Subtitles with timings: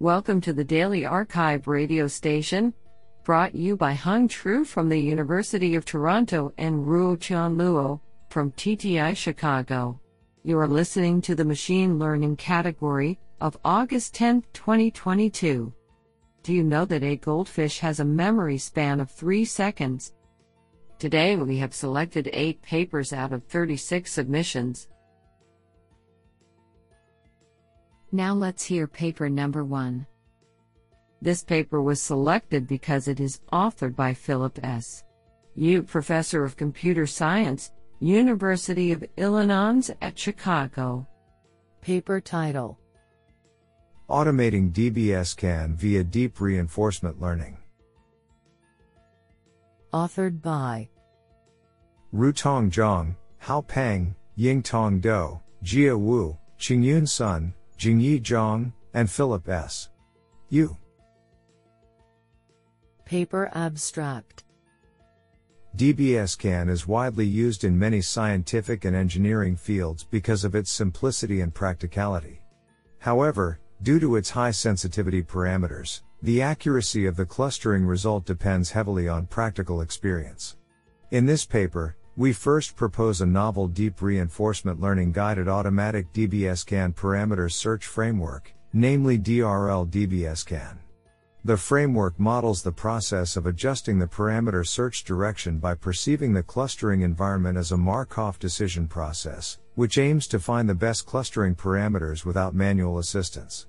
[0.00, 2.72] Welcome to the Daily arXiv radio station,
[3.24, 7.98] brought you by Hung Tru from the University of Toronto and Ruotian Luo
[8.30, 10.00] from TTI Chicago.
[10.44, 15.72] You are listening to the Machine Learning category of August 10, 2022.
[16.44, 20.12] Do you know that a goldfish has a memory span of 3 seconds?
[21.00, 24.86] Today we have selected 8 papers out of 36 submissions.
[28.10, 30.06] Now let's hear paper number one.
[31.20, 35.04] This paper was selected because it is authored by Philip S.
[35.54, 41.06] Yu, Professor of Computer Science, University of Illinois at Chicago.
[41.82, 42.78] Paper title
[44.08, 47.58] Automating DBSCAN via Deep Reinforcement Learning.
[49.92, 50.88] Authored by
[52.14, 59.90] Ruitong Zhang, Hao Peng, Yingtong Dou, Jia Wu, Qingyun Sun, Jingyi Zhang, and Philip S.
[60.48, 60.76] Yu.
[63.04, 64.44] Paper Abstract
[65.76, 71.54] DBSCAN is widely used in many scientific and engineering fields because of its simplicity and
[71.54, 72.40] practicality.
[72.98, 79.08] However, due to its high sensitivity parameters, the accuracy of the clustering result depends heavily
[79.08, 80.56] on practical experience.
[81.12, 87.50] In this paper, we first propose a novel deep reinforcement learning guided automatic DBSCAN parameter
[87.50, 90.78] search framework, namely DRL DBSCAN.
[91.44, 97.02] The framework models the process of adjusting the parameter search direction by perceiving the clustering
[97.02, 102.52] environment as a Markov decision process, which aims to find the best clustering parameters without
[102.52, 103.68] manual assistance.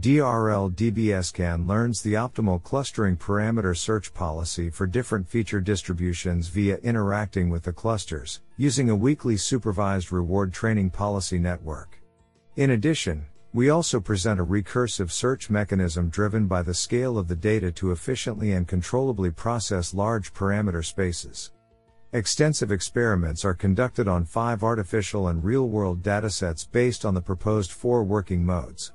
[0.00, 7.50] DRL DBSCAN learns the optimal clustering parameter search policy for different feature distributions via interacting
[7.50, 12.00] with the clusters, using a weakly supervised reward training policy network.
[12.56, 17.36] In addition, we also present a recursive search mechanism driven by the scale of the
[17.36, 21.52] data to efficiently and controllably process large parameter spaces.
[22.14, 27.72] Extensive experiments are conducted on five artificial and real world datasets based on the proposed
[27.72, 28.94] four working modes.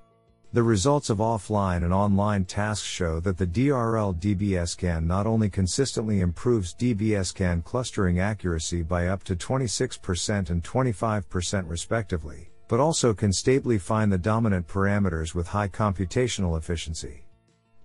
[0.53, 6.21] The results of offline and online tasks show that the DRL DBSCAN not only consistently
[6.21, 13.77] improves DBSCAN clustering accuracy by up to 26% and 25% respectively, but also can stably
[13.77, 17.25] find the dominant parameters with high computational efficiency.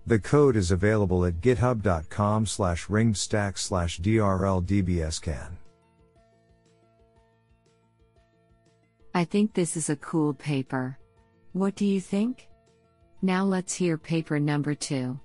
[0.07, 5.51] The code is available at github.com slash ringstack slash drldbscan.
[9.13, 10.97] I think this is a cool paper.
[11.51, 12.47] What do you think?
[13.25, 15.17] Now let's hear paper number two.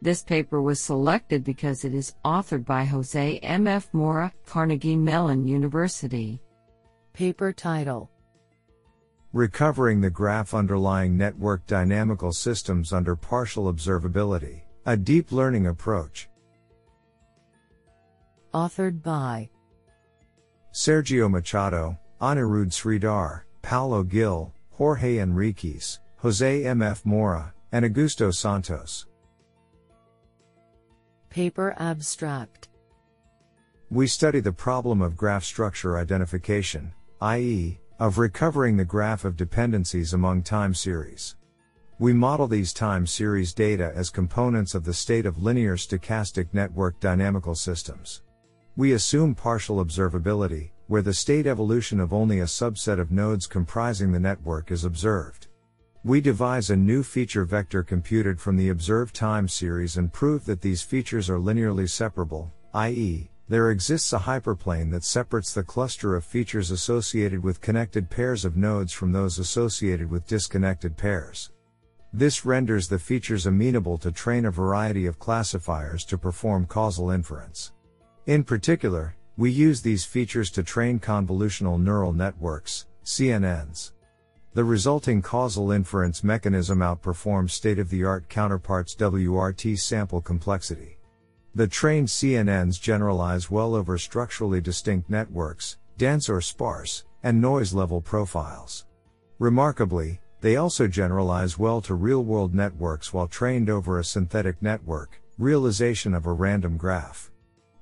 [0.00, 3.66] This paper was selected because it is authored by Jose M.
[3.66, 3.92] F.
[3.92, 6.40] Moura, Carnegie Mellon University.
[7.12, 8.10] Paper title
[9.34, 16.30] Recovering the graph underlying network dynamical systems under partial observability, a deep learning approach.
[18.54, 19.50] Authored by
[20.72, 26.82] Sergio Machado, Anirudh Sridhar, Paulo Gil, Jorge Henriques, Jose M.
[26.82, 27.04] F.
[27.04, 29.06] Moura, and Augusto Santos.
[31.30, 32.68] Paper Abstract
[33.88, 40.12] We study the problem of graph structure identification, i.e., of recovering the graph of dependencies
[40.12, 41.36] among time series.
[42.00, 46.98] We model these time series data as components of the state of linear stochastic network
[46.98, 48.22] dynamical systems.
[48.74, 54.10] We assume partial observability, where the state evolution of only a subset of nodes comprising
[54.10, 55.47] the network is observed.
[56.08, 60.62] We devise a new feature vector computed from the observed time series and prove that
[60.62, 66.24] these features are linearly separable, i.e., there exists a hyperplane that separates the cluster of
[66.24, 71.50] features associated with connected pairs of nodes from those associated with disconnected pairs.
[72.14, 77.72] This renders the features amenable to train a variety of classifiers to perform causal inference.
[78.24, 83.92] In particular, we use these features to train convolutional neural networks, CNNs.
[84.54, 90.98] The resulting causal inference mechanism outperforms state of the art counterparts WRT sample complexity.
[91.54, 98.00] The trained CNNs generalize well over structurally distinct networks, dense or sparse, and noise level
[98.00, 98.86] profiles.
[99.38, 105.20] Remarkably, they also generalize well to real world networks while trained over a synthetic network,
[105.36, 107.30] realization of a random graph.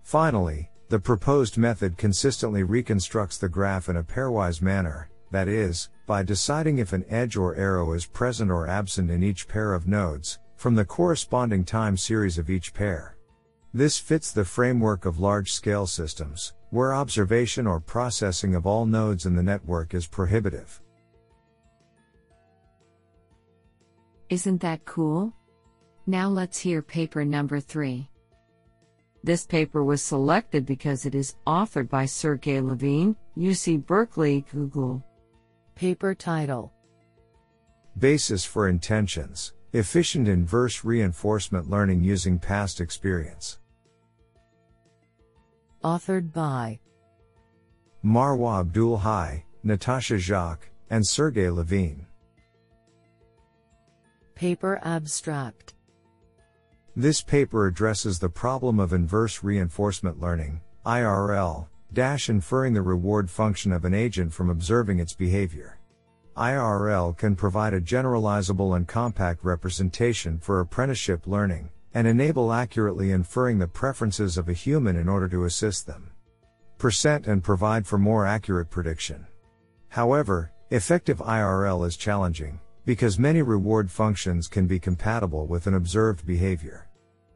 [0.02, 6.22] Finally, the proposed method consistently reconstructs the graph in a pairwise manner, that is, by
[6.22, 10.38] deciding if an edge or arrow is present or absent in each pair of nodes,
[10.56, 13.16] from the corresponding time series of each pair.
[13.74, 19.26] This fits the framework of large scale systems, where observation or processing of all nodes
[19.26, 20.80] in the network is prohibitive.
[24.30, 25.32] Isn't that cool?
[26.06, 28.08] Now let's hear paper number 3.
[29.22, 35.04] This paper was selected because it is authored by Sergey Levine, UC Berkeley, Google.
[35.76, 36.72] Paper title
[37.98, 43.58] Basis for Intentions Efficient Inverse Reinforcement Learning Using Past Experience.
[45.84, 46.78] Authored by
[48.02, 52.06] Marwa Abdulhai, Natasha Jaques, and Sergey Levine.
[54.34, 55.74] Paper Abstract
[56.96, 63.72] This paper addresses the problem of inverse reinforcement learning, IRL, dash inferring the reward function
[63.72, 65.78] of an agent from observing its behavior.
[66.36, 73.58] IRL can provide a generalizable and compact representation for apprenticeship learning, and enable accurately inferring
[73.58, 76.10] the preferences of a human in order to assist them.
[76.76, 79.26] Percent and provide for more accurate prediction.
[79.88, 86.26] However, effective IRL is challenging, because many reward functions can be compatible with an observed
[86.26, 86.90] behavior.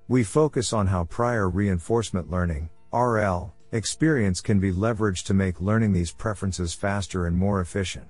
[0.08, 5.93] We focus on how prior reinforcement learning, RL, experience can be leveraged to make learning
[5.93, 8.08] these preferences faster and more efficient.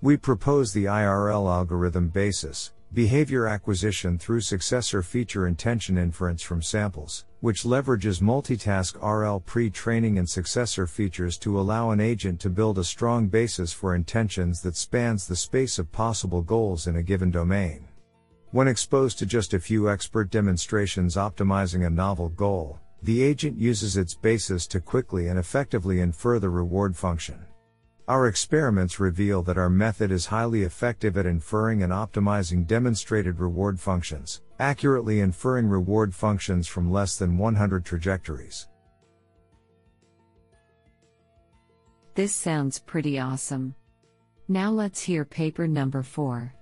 [0.00, 7.24] We propose the IRL algorithm basis, behavior acquisition through successor feature intention inference from samples,
[7.40, 12.78] which leverages multitask RL pre training and successor features to allow an agent to build
[12.78, 17.30] a strong basis for intentions that spans the space of possible goals in a given
[17.30, 17.88] domain.
[18.50, 23.96] When exposed to just a few expert demonstrations optimizing a novel goal, the agent uses
[23.96, 27.44] its basis to quickly and effectively infer the reward function.
[28.08, 33.78] Our experiments reveal that our method is highly effective at inferring and optimizing demonstrated reward
[33.80, 38.68] functions, accurately inferring reward functions from less than 100 trajectories.
[42.14, 43.74] This sounds pretty awesome.
[44.48, 46.52] Now let's hear paper number 4.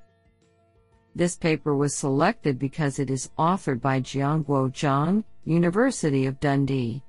[1.15, 7.03] This paper was selected because it is authored by Jianguo Zhang, University of Dundee.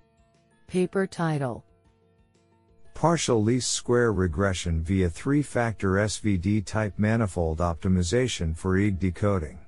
[0.67, 1.63] Paper title
[2.93, 9.59] Partial least square regression via three factor SVD type manifold optimization for EEG decoding.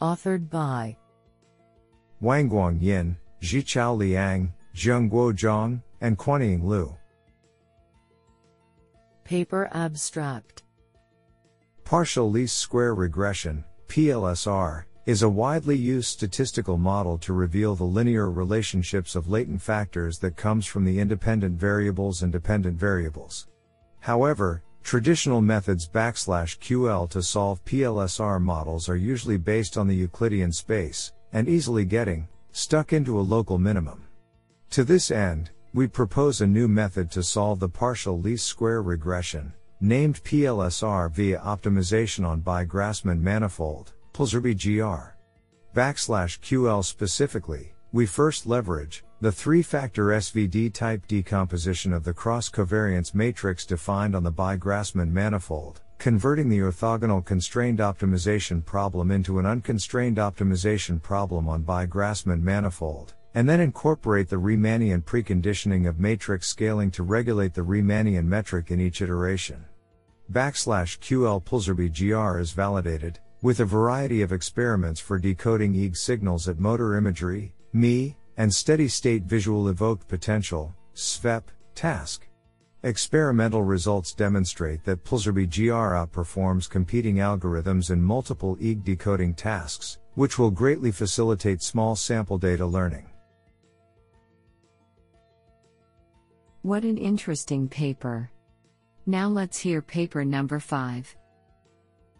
[0.00, 0.96] Authored by
[2.22, 6.94] Wanguang Yin, Zhichao Liang, Jianguo Zhang, and Quanying Liu.
[9.24, 10.62] Paper Abstract
[11.86, 18.28] Partial least square regression, PLSR, is a widely used statistical model to reveal the linear
[18.28, 23.46] relationships of latent factors that comes from the independent variables and dependent variables.
[24.00, 30.50] However, traditional methods backslash QL to solve PLSR models are usually based on the Euclidean
[30.50, 34.02] space, and easily getting stuck into a local minimum.
[34.70, 39.52] To this end, we propose a new method to solve the partial least square regression,
[39.80, 45.14] named PLSR via optimization on bi-Grassmann manifold, Pullzerby GR.
[45.78, 53.64] Backslash QL specifically, we first leverage the three-factor SVD type decomposition of the cross-covariance matrix
[53.64, 61.02] defined on the bi-Grassmann manifold, converting the orthogonal constrained optimization problem into an unconstrained optimization
[61.02, 67.52] problem on bi-Grassmann manifold, and then incorporate the Riemannian preconditioning of matrix scaling to regulate
[67.52, 69.62] the Riemannian metric in each iteration.
[70.32, 76.48] Backslash QL Pullzerby GR is validated, with a variety of experiments for decoding EEG signals
[76.48, 81.42] at motor imagery, ME, and steady state visual evoked potential, SVEP,
[81.74, 82.26] task.
[82.84, 90.38] Experimental results demonstrate that Pullzerby GR outperforms competing algorithms in multiple EEG decoding tasks, which
[90.38, 93.06] will greatly facilitate small sample data learning.
[96.66, 98.28] What an interesting paper.
[99.06, 101.16] Now let's hear paper number 5.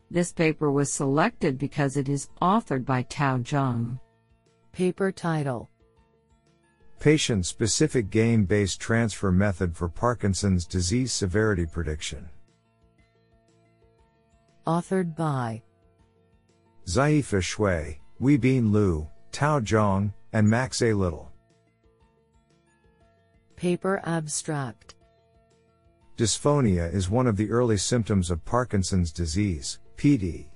[0.09, 3.99] This paper was selected because it is authored by Tao Zhang.
[4.71, 5.69] Paper title
[7.01, 12.29] Patient specific game based transfer method for Parkinson's disease severity prediction.
[14.65, 15.61] Authored by
[16.87, 20.93] Zaifa Shui, Weibin Liu, Tao Zhang, and Max A.
[20.93, 21.33] Little.
[23.57, 24.97] Paper Abstract
[26.19, 30.49] Dysphonia is one of the early symptoms of Parkinson's disease, PD.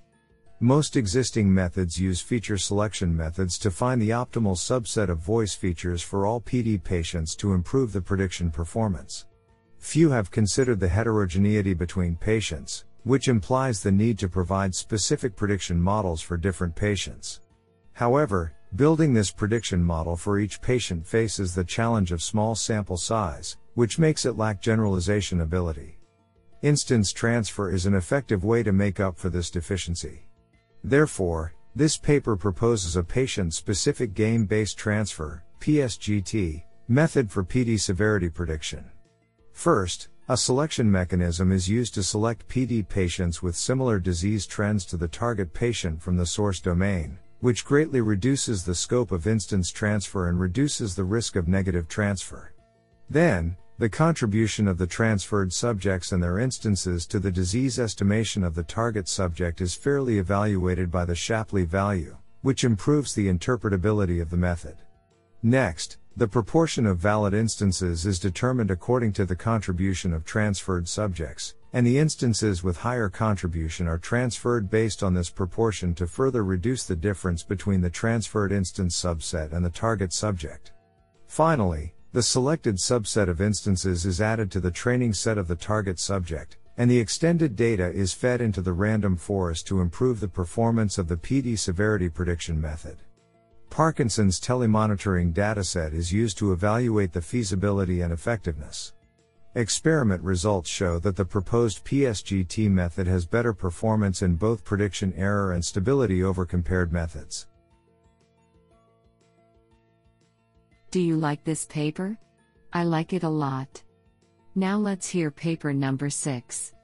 [0.61, 6.03] Most existing methods use feature selection methods to find the optimal subset of voice features
[6.03, 9.25] for all PD patients to improve the prediction performance.
[9.79, 15.81] Few have considered the heterogeneity between patients, which implies the need to provide specific prediction
[15.81, 17.41] models for different patients.
[17.95, 23.57] However, building this prediction model for each patient faces the challenge of small sample size,
[23.75, 25.99] which makes it lack generalization ability.
[26.63, 30.29] instance transfer is an effective way to make up for this deficiency.
[30.85, 38.29] Therefore, this paper proposes a patient specific game based transfer PSGT, method for PD severity
[38.29, 38.85] prediction.
[39.53, 44.97] First, a selection mechanism is used to select PD patients with similar disease trends to
[44.97, 50.29] the target patient from the source domain, which greatly reduces the scope of instance transfer
[50.29, 52.53] and reduces the risk of negative transfer.
[53.09, 58.55] Then, the contribution of the transferred subjects and their instances to the disease estimation of
[58.55, 64.29] the target subject is fairly evaluated by the Shapley value, which improves the interpretability of
[64.29, 64.77] the method.
[65.43, 71.55] Next, the proportion of valid instances is determined according to the contribution of transferred subjects,
[71.73, 76.85] and the instances with higher contribution are transferred based on this proportion to further reduce
[76.85, 80.73] the difference between the transferred instance subset and the target subject.
[81.27, 86.01] Finally, the selected subset of instances is added to the training set of the target
[86.01, 90.99] subject, and the extended data is fed into the random forest to improve the performance
[90.99, 92.97] of the PD severity prediction method.
[93.69, 98.93] Parkinson's telemonitoring dataset is used to evaluate the feasibility and effectiveness.
[99.61, 105.53] Experiment results show that the proposed PSGT method has better performance in both prediction error
[105.53, 107.47] and stability over compared methods.
[110.91, 112.19] Do you like this paper?
[112.73, 113.83] I like it a lot.
[114.55, 116.75] Now let's hear paper number 6.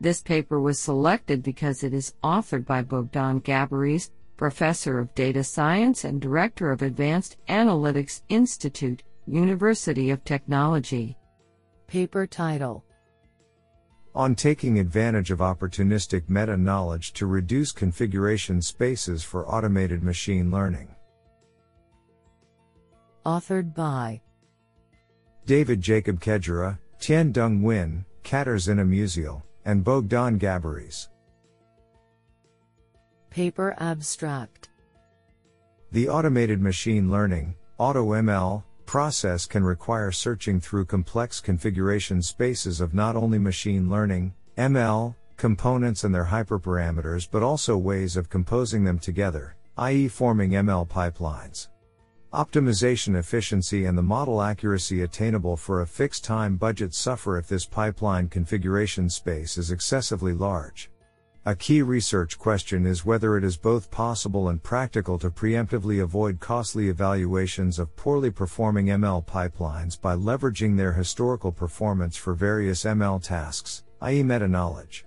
[0.00, 6.04] This paper was selected because it is authored by Bogdan Gabrys, Professor of Data Science
[6.04, 11.16] and Director of Advanced Analytics Institute, University of Technology.
[11.94, 12.84] Paper title
[14.16, 20.88] On taking advantage of opportunistic meta knowledge to reduce configuration spaces for automated machine learning.
[23.24, 24.20] Authored by
[25.46, 31.06] David Jacob Kedziora, Tian Dung Nguyen, Katarzyna Musial, and Bogdan Gabrys.
[33.30, 34.68] Paper Abstract
[35.92, 43.16] The automated machine learning, AutoML, process can require searching through complex configuration spaces of not
[43.16, 49.56] only machine learning, ML, components and their hyperparameters but also ways of composing them together,
[49.78, 51.68] i.e., forming ML pipelines.
[52.32, 57.64] Optimization efficiency and the model accuracy attainable for a fixed time budget suffer if this
[57.64, 60.90] pipeline configuration space is excessively large.
[61.46, 66.40] A key research question is whether it is both possible and practical to preemptively avoid
[66.40, 73.22] costly evaluations of poorly performing ML pipelines by leveraging their historical performance for various ML
[73.22, 75.04] tasks, i.e., meta knowledge.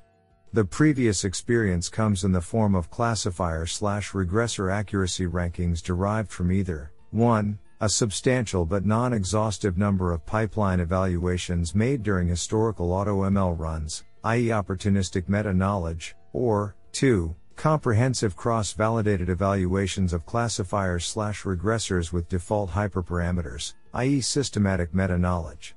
[0.54, 6.52] The previous experience comes in the form of classifier slash regressor accuracy rankings derived from
[6.52, 7.58] either 1.
[7.82, 14.48] A substantial but non exhaustive number of pipeline evaluations made during historical AutoML runs, i.e.,
[14.50, 17.36] opportunistic meta knowledge, or 2.
[17.56, 25.76] Comprehensive cross validated evaluations of classifiers slash regressors with default hyperparameters, i.e., systematic meta knowledge.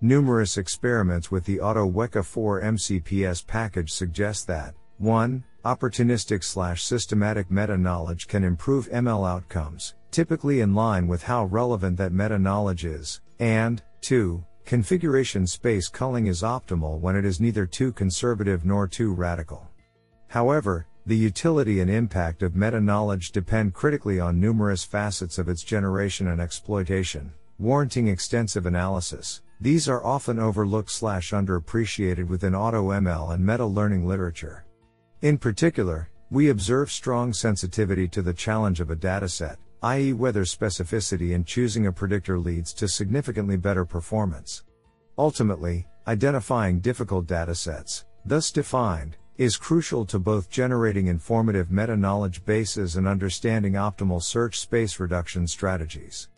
[0.00, 5.44] Numerous experiments with the AutoWeka 4 MCPS package suggest that 1.
[5.64, 11.96] Opportunistic slash systematic meta knowledge can improve ML outcomes, typically in line with how relevant
[11.98, 14.42] that meta knowledge is, and 2.
[14.64, 19.68] Configuration space culling is optimal when it is neither too conservative nor too radical.
[20.28, 25.62] However, the utility and impact of meta knowledge depend critically on numerous facets of its
[25.62, 29.40] generation and exploitation, warranting extensive analysis.
[29.60, 34.66] These are often overlooked slash underappreciated within AutoML and meta learning literature.
[35.22, 41.32] In particular, we observe strong sensitivity to the challenge of a dataset, i.e., whether specificity
[41.32, 44.62] in choosing a predictor leads to significantly better performance.
[45.16, 52.96] Ultimately, identifying difficult datasets, thus defined, is crucial to both generating informative meta knowledge bases
[52.96, 56.28] and understanding optimal search space reduction strategies.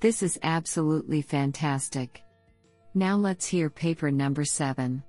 [0.00, 2.22] This is absolutely fantastic.
[2.94, 5.02] Now let's hear paper number 7.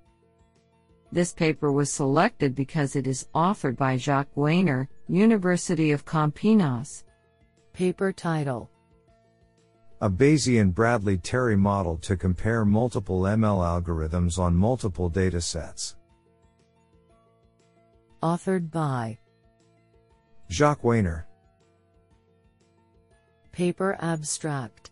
[1.12, 7.04] This paper was selected because it is authored by Jacques Wainer, University of Campinas.
[7.74, 8.70] Paper title
[10.02, 15.96] A Bayesian Bradley Terry model to compare multiple ML algorithms on multiple datasets.
[18.22, 19.18] Authored by
[20.50, 21.24] Jacques Wainer.
[23.52, 24.92] Paper abstract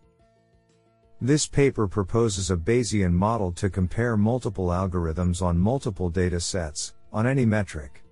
[1.23, 7.25] this paper proposes a Bayesian model to compare multiple algorithms on multiple data sets, on
[7.25, 8.03] any metric.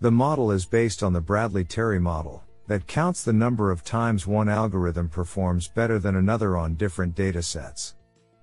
[0.00, 4.26] The model is based on the Bradley Terry model, that counts the number of times
[4.26, 7.94] one algorithm performs better than another on different data sets.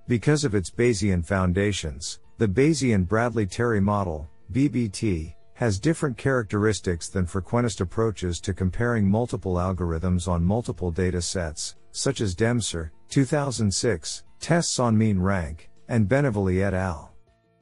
[0.07, 7.25] Because of its Bayesian foundations, the Bayesian Bradley Terry model, BBT, has different characteristics than
[7.25, 14.79] frequentist approaches to comparing multiple algorithms on multiple data sets, such as Demsar, 2006, tests
[14.79, 17.13] on mean rank, and Benavoli et al.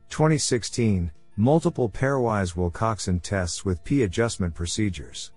[0.10, 5.32] 2016, multiple pairwise Wilcoxon tests with p-adjustment procedures.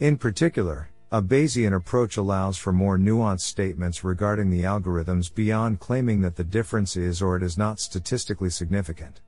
[0.00, 6.20] In particular, a Bayesian approach allows for more nuanced statements regarding the algorithms beyond claiming
[6.22, 9.20] that the difference is or it is not statistically significant.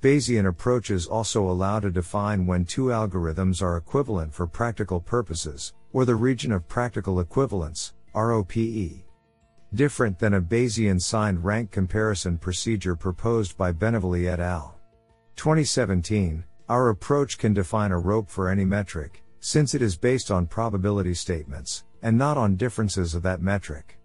[0.00, 6.04] Bayesian approaches also allow to define when two algorithms are equivalent for practical purposes, or
[6.04, 9.04] the region of practical equivalence, ROPE.
[9.74, 14.74] Different than a Bayesian signed rank comparison procedure proposed by Benavoli et al.
[15.36, 20.46] 2017, our approach can define a ROPE for any metric, since it is based on
[20.46, 23.98] probability statements, and not on differences of that metric.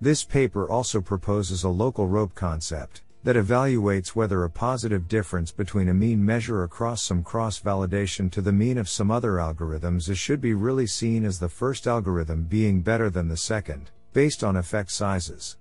[0.00, 5.88] This paper also proposes a local ROPE concept that evaluates whether a positive difference between
[5.88, 10.16] a mean measure across some cross validation to the mean of some other algorithms is
[10.16, 14.56] should be really seen as the first algorithm being better than the second, based on
[14.56, 15.56] effect sizes.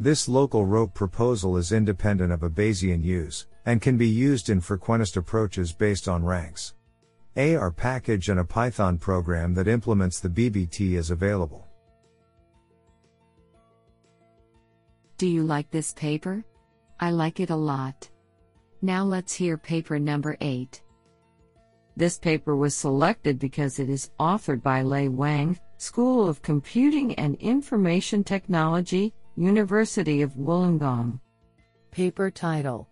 [0.00, 4.60] This local ROPE proposal is independent of a Bayesian use, and can be used in
[4.60, 6.73] frequentist approaches based on ranks.
[7.36, 11.66] AR package and a Python program that implements the BBT is available.
[15.18, 16.44] Do you like this paper?
[17.00, 18.08] I like it a lot.
[18.82, 20.82] Now let's hear paper number 8.
[21.96, 27.36] This paper was selected because it is authored by Lei Wang, School of Computing and
[27.36, 31.20] Information Technology, University of Wollongong.
[31.90, 32.88] Paper title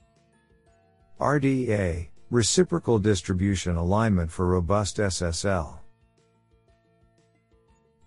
[1.21, 5.81] RDA Reciprocal Distribution Alignment for Robust SSL.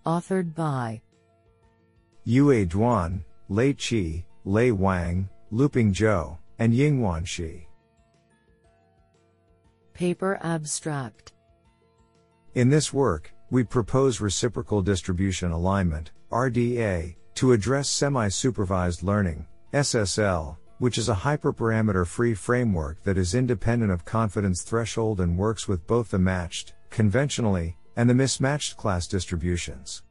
[0.04, 1.00] Authored by
[2.24, 7.68] Yue Duan, Lei Qi, Lei Wang, Luping Zhou, and Yinghuan Shi.
[9.94, 11.32] Paper Abstract
[12.56, 20.56] In this work, we propose reciprocal distribution alignment, RDA, to address semi supervised learning, SSL,
[20.78, 25.86] which is a hyperparameter free framework that is independent of confidence threshold and works with
[25.86, 30.02] both the matched, conventionally, and the mismatched class distributions.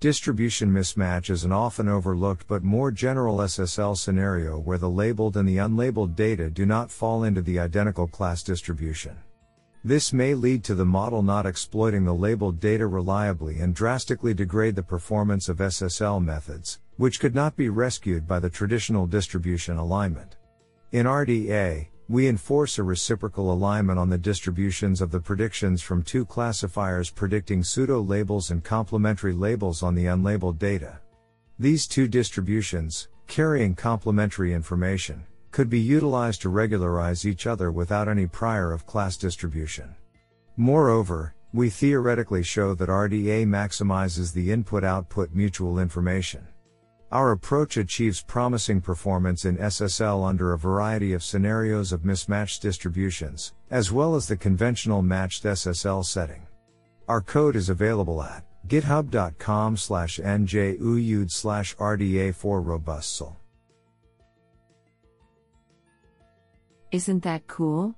[0.00, 5.48] Distribution mismatch is an often overlooked but more general SSL scenario where the labeled and
[5.48, 9.16] the unlabeled data do not fall into the identical class distribution.
[9.84, 14.76] This may lead to the model not exploiting the labeled data reliably and drastically degrade
[14.76, 20.36] the performance of SSL methods, which could not be rescued by the traditional distribution alignment.
[20.92, 26.26] In RDA, we enforce a reciprocal alignment on the distributions of the predictions from two
[26.26, 30.98] classifiers predicting pseudo labels and complementary labels on the unlabeled data.
[31.58, 38.26] These two distributions, carrying complementary information, could be utilized to regularize each other without any
[38.26, 39.94] prior of class distribution.
[40.56, 46.46] Moreover, we theoretically show that RDA maximizes the input output mutual information.
[47.12, 53.52] Our approach achieves promising performance in SSL under a variety of scenarios of mismatched distributions,
[53.70, 56.46] as well as the conventional matched SSL setting.
[57.08, 63.36] Our code is available at github.com slash njuyud slash RDA for robustsl.
[66.92, 67.94] Isn't that cool?